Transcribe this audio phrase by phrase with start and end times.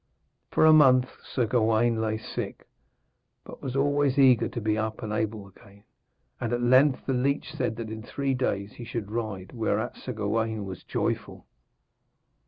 [0.49, 2.67] For a month Sir Gawaine lay sick,
[3.43, 5.83] but was always eager to be up and able again.
[6.39, 10.13] And at length the leech said that in three days he should ride, whereat Sir
[10.13, 11.45] Gawaine was joyful.